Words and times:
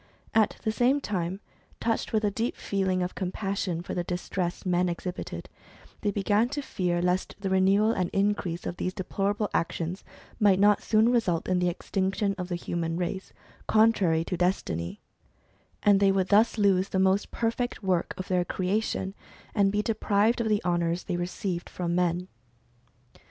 At 0.33 0.57
the 0.63 0.71
same 0.71 0.99
time, 0.99 1.41
touched 1.79 2.11
with 2.11 2.23
a 2.23 2.31
deep 2.31 2.55
feeling 2.55 3.03
of 3.03 3.13
compassion 3.13 3.83
for 3.83 3.93
the 3.93 4.03
distress 4.03 4.65
men 4.65 4.89
exhibited, 4.89 5.47
they 6.01 6.09
began 6.09 6.49
to 6.49 6.63
fear 6.63 7.03
lest 7.03 7.35
the 7.39 7.51
renewal 7.51 7.91
and 7.91 8.09
increase 8.09 8.65
of 8.65 8.77
these 8.77 8.95
deplorable 8.95 9.47
actions 9.53 10.03
might 10.39 10.59
not 10.59 10.81
soon 10.81 11.09
result 11.11 11.47
in 11.47 11.59
the 11.59 11.69
extinction 11.69 12.33
of 12.39 12.47
the 12.49 12.55
human 12.55 12.97
race, 12.97 13.31
contrary 13.67 14.23
to 14.23 14.35
destiny, 14.37 15.01
and 15.83 15.99
they 15.99 16.11
would 16.11 16.29
thus 16.29 16.57
lose 16.57 16.89
the 16.89 16.97
most 16.97 17.29
perfect 17.29 17.83
work 17.83 18.15
of 18.17 18.27
their 18.27 18.43
creation, 18.43 19.13
and 19.53 19.71
be 19.71 19.83
deprived 19.83 20.41
of 20.41 20.49
the 20.49 20.63
honours 20.65 21.03
they 21.03 21.15
received 21.15 21.69
from 21.69 21.93
men. 21.93 22.27